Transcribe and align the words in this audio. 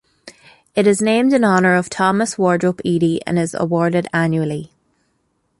It 0.73 0.87
is 0.87 0.99
named 0.99 1.31
in 1.31 1.43
honour 1.43 1.75
of 1.75 1.87
Thomas 1.87 2.33
Wardrope 2.35 2.81
Eadie 2.83 3.21
and 3.27 3.37
is 3.37 3.53
awarded 3.53 4.07
annually. 4.11 4.71